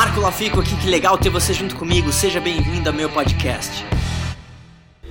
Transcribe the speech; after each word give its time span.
Marco 0.00 0.18
Lafico 0.18 0.60
aqui, 0.60 0.74
que 0.76 0.88
legal 0.88 1.18
ter 1.18 1.28
você 1.28 1.52
junto 1.52 1.76
comigo. 1.76 2.10
Seja 2.10 2.40
bem-vindo 2.40 2.88
ao 2.88 2.94
meu 2.94 3.10
podcast. 3.10 3.84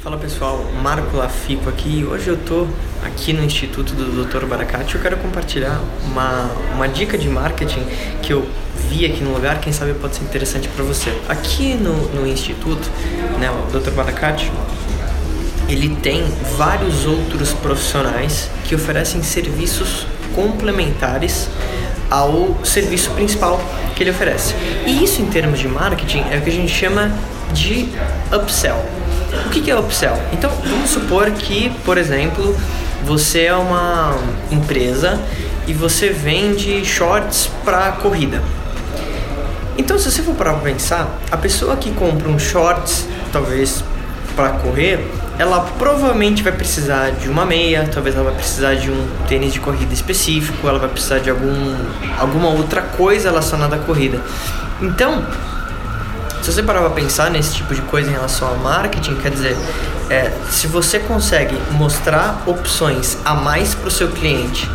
Fala 0.00 0.18
pessoal, 0.18 0.62
Marco 0.82 1.16
Lafico 1.16 1.70
aqui. 1.70 2.04
Hoje 2.04 2.28
eu 2.28 2.36
tô 2.36 2.66
aqui 3.02 3.32
no 3.32 3.42
Instituto 3.42 3.94
do 3.94 4.26
Dr. 4.26 4.44
Baracate. 4.44 4.94
Eu 4.94 5.00
quero 5.00 5.16
compartilhar 5.16 5.80
uma, 6.04 6.50
uma 6.74 6.86
dica 6.86 7.16
de 7.16 7.30
marketing 7.30 7.82
que 8.20 8.34
eu 8.34 8.46
vi 8.90 9.06
aqui 9.06 9.24
no 9.24 9.32
lugar, 9.32 9.58
quem 9.58 9.72
sabe 9.72 9.94
pode 9.94 10.16
ser 10.16 10.24
interessante 10.24 10.68
para 10.68 10.84
você. 10.84 11.18
Aqui 11.30 11.72
no, 11.72 11.94
no 12.12 12.26
Instituto, 12.26 12.86
né, 13.40 13.50
o 13.50 13.78
Dr. 13.78 13.92
Baracate, 13.92 14.52
ele 15.66 15.96
tem 15.96 16.22
vários 16.58 17.06
outros 17.06 17.54
profissionais 17.54 18.50
que 18.68 18.74
oferecem 18.74 19.22
serviços 19.22 20.06
complementares 20.34 21.48
ao 22.10 22.56
serviço 22.64 23.10
principal 23.10 23.60
que 23.94 24.02
ele 24.02 24.10
oferece. 24.10 24.54
E 24.86 25.02
isso, 25.04 25.22
em 25.22 25.26
termos 25.26 25.58
de 25.58 25.68
marketing, 25.68 26.24
é 26.30 26.38
o 26.38 26.42
que 26.42 26.50
a 26.50 26.52
gente 26.52 26.72
chama 26.72 27.12
de 27.52 27.88
upsell. 28.32 28.84
O 29.46 29.50
que 29.50 29.70
é 29.70 29.78
upsell? 29.78 30.16
Então, 30.32 30.50
vamos 30.64 30.90
supor 30.90 31.30
que, 31.32 31.70
por 31.84 31.98
exemplo, 31.98 32.56
você 33.04 33.44
é 33.46 33.54
uma 33.54 34.16
empresa 34.50 35.20
e 35.66 35.72
você 35.72 36.10
vende 36.10 36.84
shorts 36.84 37.50
para 37.64 37.92
corrida. 37.92 38.42
Então, 39.76 39.98
se 39.98 40.10
você 40.10 40.22
for 40.22 40.34
para 40.34 40.52
pensar, 40.54 41.18
a 41.30 41.36
pessoa 41.36 41.76
que 41.76 41.90
compra 41.90 42.28
um 42.28 42.38
shorts, 42.38 43.06
talvez 43.32 43.82
para 44.34 44.50
correr, 44.50 45.10
ela 45.38 45.60
provavelmente 45.78 46.42
vai 46.42 46.52
precisar 46.52 47.10
de 47.10 47.28
uma 47.28 47.44
meia, 47.44 47.88
talvez 47.92 48.14
ela 48.14 48.24
vai 48.24 48.34
precisar 48.34 48.74
de 48.74 48.90
um 48.90 49.06
tênis 49.28 49.52
de 49.52 49.60
corrida 49.60 49.92
específico, 49.92 50.68
ela 50.68 50.78
vai 50.78 50.88
precisar 50.88 51.18
de 51.18 51.30
algum, 51.30 51.74
alguma 52.18 52.48
outra 52.48 52.82
coisa 52.82 53.30
relacionada 53.30 53.76
à 53.76 53.78
corrida. 53.78 54.20
Então, 54.80 55.24
se 56.42 56.52
você 56.52 56.62
parar 56.62 56.80
para 56.80 56.90
pensar 56.90 57.30
nesse 57.30 57.54
tipo 57.54 57.74
de 57.74 57.80
coisa 57.82 58.10
em 58.10 58.12
relação 58.12 58.48
ao 58.48 58.56
marketing, 58.56 59.16
quer 59.16 59.30
dizer, 59.30 59.56
é, 60.10 60.30
se 60.50 60.66
você 60.66 60.98
consegue 60.98 61.56
mostrar 61.72 62.42
opções 62.46 63.16
a 63.24 63.34
mais 63.34 63.74
para 63.74 63.88
o 63.88 63.90
seu 63.90 64.08
cliente 64.08 64.68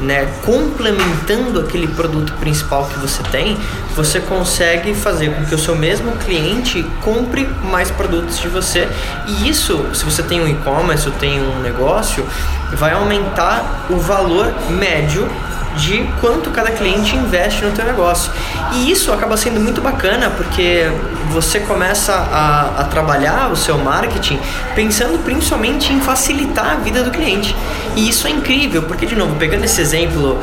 né, 0.00 0.26
complementando 0.44 1.60
aquele 1.60 1.86
produto 1.86 2.32
principal 2.34 2.86
que 2.86 2.98
você 2.98 3.22
tem, 3.24 3.56
você 3.94 4.20
consegue 4.20 4.94
fazer 4.94 5.34
com 5.34 5.44
que 5.44 5.54
o 5.54 5.58
seu 5.58 5.76
mesmo 5.76 6.12
cliente 6.16 6.84
compre 7.02 7.48
mais 7.70 7.90
produtos 7.90 8.38
de 8.38 8.48
você. 8.48 8.88
E 9.26 9.48
isso, 9.48 9.84
se 9.94 10.04
você 10.04 10.22
tem 10.22 10.40
um 10.40 10.48
e-commerce 10.48 11.06
ou 11.08 11.14
tem 11.14 11.40
um 11.40 11.60
negócio, 11.60 12.26
vai 12.72 12.92
aumentar 12.92 13.86
o 13.90 13.96
valor 13.96 14.52
médio 14.70 15.28
de 15.76 16.04
quanto 16.20 16.50
cada 16.50 16.70
cliente 16.70 17.16
investe 17.16 17.64
no 17.64 17.72
teu 17.72 17.84
negócio. 17.84 18.32
E 18.72 18.90
isso 18.90 19.12
acaba 19.12 19.36
sendo 19.36 19.60
muito 19.60 19.80
bacana 19.80 20.30
porque 20.30 20.90
você 21.30 21.60
começa 21.60 22.12
a, 22.12 22.80
a, 22.80 22.84
trabalhar 22.84 23.50
o 23.50 23.56
seu 23.56 23.78
marketing 23.78 24.38
pensando 24.74 25.18
principalmente 25.24 25.92
em 25.92 26.00
facilitar 26.00 26.72
a 26.72 26.74
vida 26.76 27.02
do 27.02 27.10
cliente. 27.10 27.54
E 27.96 28.08
isso 28.08 28.26
é 28.26 28.30
incrível, 28.30 28.82
porque 28.82 29.06
de 29.06 29.14
novo, 29.14 29.36
pegando 29.36 29.64
esse 29.64 29.80
exemplo 29.80 30.38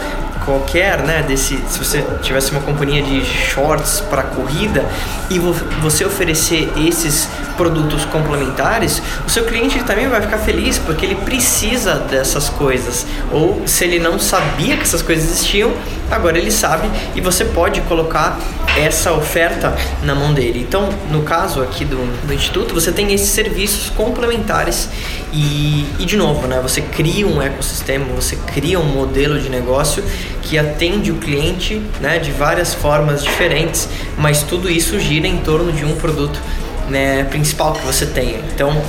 qualquer, 0.45 0.99
né, 1.03 1.23
desse, 1.27 1.57
se 1.67 1.77
você 1.77 2.03
tivesse 2.23 2.51
uma 2.51 2.61
companhia 2.61 3.03
de 3.03 3.23
shorts 3.23 4.01
para 4.09 4.23
corrida 4.23 4.83
e 5.29 5.37
você 5.37 6.03
oferecer 6.03 6.71
esses 6.75 7.29
produtos 7.59 8.05
complementares, 8.05 9.01
o 9.27 9.29
seu 9.29 9.43
cliente 9.43 9.83
também 9.83 10.07
vai 10.07 10.21
ficar 10.21 10.37
feliz 10.37 10.77
porque 10.79 11.05
ele 11.05 11.15
precisa 11.15 11.95
dessas 11.95 12.47
coisas. 12.47 13.05
Ou 13.33 13.63
se 13.67 13.83
ele 13.83 13.99
não 13.99 14.17
sabia 14.17 14.77
que 14.77 14.83
essas 14.83 15.01
coisas 15.01 15.25
existiam, 15.25 15.73
agora 16.09 16.37
ele 16.37 16.51
sabe 16.51 16.89
e 17.15 17.19
você 17.19 17.43
pode 17.43 17.81
colocar 17.81 18.39
essa 18.77 19.11
oferta 19.11 19.75
na 20.03 20.15
mão 20.15 20.33
dele. 20.33 20.65
Então, 20.65 20.87
no 21.11 21.23
caso 21.23 21.61
aqui 21.61 21.83
do, 21.83 21.97
do 22.25 22.33
Instituto, 22.33 22.73
você 22.73 22.93
tem 22.93 23.11
esses 23.11 23.27
serviços 23.27 23.89
complementares 23.89 24.87
e, 25.33 25.85
e, 25.99 26.05
de 26.05 26.15
novo, 26.15 26.47
né, 26.47 26.61
você 26.61 26.79
cria 26.79 27.27
um 27.27 27.41
ecossistema, 27.41 28.05
você 28.15 28.37
cria 28.53 28.79
um 28.79 28.85
modelo 28.85 29.37
de 29.37 29.49
negócio 29.49 30.01
que 30.41 30.57
atende 30.57 31.11
o 31.11 31.15
cliente 31.15 31.81
né, 31.99 32.19
de 32.19 32.31
várias 32.31 32.73
formas 32.73 33.21
diferentes, 33.21 33.89
mas 34.17 34.43
tudo 34.43 34.69
isso 34.69 34.97
gira 34.97 35.27
em 35.27 35.39
torno 35.39 35.73
de 35.73 35.83
um 35.83 35.95
produto 35.95 36.39
né, 36.89 37.23
principal 37.25 37.73
que 37.73 37.85
você 37.85 38.05
tenha. 38.05 38.39
Então, 38.53 38.81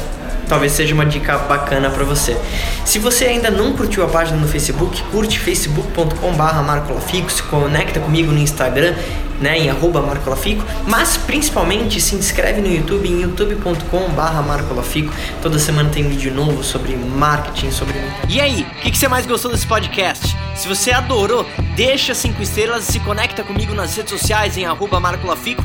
talvez 0.48 0.72
seja 0.72 0.92
uma 0.92 1.06
dica 1.06 1.38
bacana 1.38 1.88
para 1.90 2.02
você. 2.02 2.36
Se 2.84 2.98
você 2.98 3.26
ainda 3.26 3.50
não 3.50 3.72
curtiu 3.72 4.04
a 4.04 4.08
página 4.08 4.36
no 4.36 4.48
Facebook, 4.48 5.00
curte 5.12 5.38
facebook.com/marcolafico, 5.38 7.30
se 7.30 7.42
conecta 7.44 8.00
comigo 8.00 8.32
no 8.32 8.38
Instagram, 8.38 8.96
né, 9.40 9.58
em 9.58 9.72
@marcolafico, 9.72 10.64
mas 10.86 11.16
principalmente 11.16 12.00
se 12.00 12.14
inscreve 12.16 12.60
no 12.60 12.68
YouTube 12.68 13.08
em 13.08 13.22
youtube.com/marcolafico. 13.22 15.12
Toda 15.40 15.58
semana 15.58 15.88
tem 15.88 16.06
vídeo 16.08 16.34
novo 16.34 16.62
sobre 16.64 16.96
marketing, 16.96 17.70
sobre 17.70 17.94
E 18.28 18.40
aí, 18.40 18.66
o 18.78 18.82
que, 18.82 18.90
que 18.90 18.98
você 18.98 19.08
mais 19.08 19.24
gostou 19.26 19.50
desse 19.50 19.66
podcast? 19.66 20.36
Se 20.56 20.68
você 20.68 20.90
adorou, 20.90 21.46
deixa 21.74 22.14
cinco 22.14 22.42
estrelas 22.42 22.88
e 22.88 22.92
se 22.92 23.00
conecta 23.00 23.42
comigo 23.42 23.72
nas 23.72 23.96
redes 23.96 24.10
sociais 24.10 24.58
em 24.58 24.66
@marcolafico 24.66 25.64